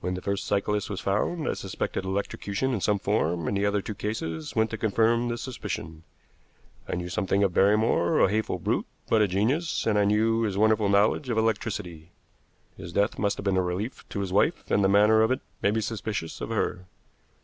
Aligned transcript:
When 0.00 0.14
the 0.14 0.22
first 0.22 0.44
cyclist 0.44 0.88
was 0.88 1.00
found, 1.00 1.48
I 1.48 1.54
suspected 1.54 2.04
electrocution 2.04 2.72
in 2.72 2.80
some 2.80 3.00
form, 3.00 3.48
and 3.48 3.56
the 3.56 3.66
other 3.66 3.82
two 3.82 3.96
cases 3.96 4.54
went 4.54 4.70
to 4.70 4.78
confirm 4.78 5.26
the 5.26 5.36
suspicion. 5.36 6.04
I 6.86 6.94
knew 6.94 7.08
something 7.08 7.42
of 7.42 7.54
Barrymore, 7.54 8.20
a 8.20 8.30
hateful 8.30 8.60
brute 8.60 8.86
but 9.08 9.20
a 9.20 9.26
genius, 9.26 9.84
and 9.84 9.98
I 9.98 10.04
knew 10.04 10.42
his 10.42 10.56
wonderful 10.56 10.88
knowledge 10.88 11.28
of 11.28 11.38
electricity. 11.38 12.12
His 12.76 12.92
death 12.92 13.18
must 13.18 13.36
have 13.36 13.44
been 13.44 13.56
a 13.56 13.60
relief 13.62 14.08
to 14.10 14.20
his 14.20 14.32
wife, 14.32 14.70
and 14.70 14.84
the 14.84 14.88
manner 14.88 15.22
of 15.22 15.32
it 15.32 15.40
made 15.60 15.74
me 15.74 15.80
suspicious 15.80 16.40
of 16.40 16.50
her. 16.50 16.86